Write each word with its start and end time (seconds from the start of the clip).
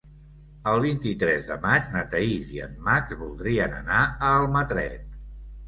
El 0.69 0.79
vint-i-tres 0.85 1.45
de 1.49 1.57
maig 1.65 1.91
na 1.97 2.03
Thaís 2.15 2.49
i 2.57 2.63
en 2.69 2.75
Max 2.89 3.21
voldrien 3.21 3.79
anar 3.83 4.03
a 4.09 4.35
Almatret. 4.41 5.09